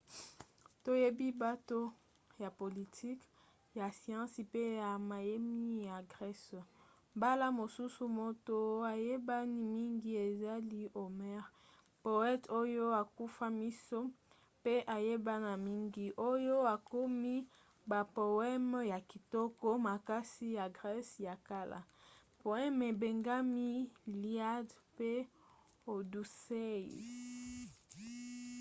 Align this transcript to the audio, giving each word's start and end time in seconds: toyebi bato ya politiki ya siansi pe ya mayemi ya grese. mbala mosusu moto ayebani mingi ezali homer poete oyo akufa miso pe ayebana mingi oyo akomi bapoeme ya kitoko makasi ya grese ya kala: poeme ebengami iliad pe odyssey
toyebi 0.83 1.27
bato 1.43 1.79
ya 2.43 2.49
politiki 2.59 3.27
ya 3.79 3.87
siansi 3.99 4.41
pe 4.51 4.63
ya 4.81 4.89
mayemi 5.09 5.69
ya 5.89 5.97
grese. 6.11 6.59
mbala 7.17 7.45
mosusu 7.59 8.03
moto 8.19 8.57
ayebani 8.93 9.59
mingi 9.75 10.11
ezali 10.27 10.81
homer 10.97 11.43
poete 12.03 12.47
oyo 12.61 12.85
akufa 13.01 13.45
miso 13.59 13.99
pe 14.63 14.73
ayebana 14.95 15.51
mingi 15.67 16.05
oyo 16.31 16.55
akomi 16.75 17.35
bapoeme 17.89 18.79
ya 18.91 18.99
kitoko 19.09 19.67
makasi 19.87 20.45
ya 20.57 20.65
grese 20.77 21.17
ya 21.27 21.35
kala: 21.47 21.79
poeme 22.41 22.83
ebengami 22.93 23.67
iliad 24.11 24.67
pe 24.97 25.11
odyssey 25.93 26.83